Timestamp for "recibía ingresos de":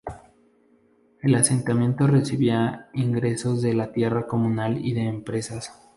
2.07-3.75